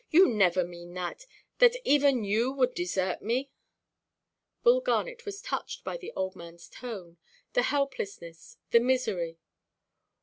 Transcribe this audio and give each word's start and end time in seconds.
You 0.09 0.27
never 0.29 0.63
mean 0.63 0.95
that—that 0.95 1.75
even 1.85 2.23
you 2.23 2.51
would 2.53 2.73
desert 2.73 3.21
me?" 3.21 3.51
Bull 4.63 4.81
Garnet 4.81 5.25
was 5.27 5.43
touched 5.43 5.83
by 5.83 5.95
the 5.95 6.11
old 6.15 6.33
manʼs 6.33 6.71
tone—the 6.71 7.61
helplessness, 7.61 8.57
the 8.71 8.79
misery. 8.79 9.37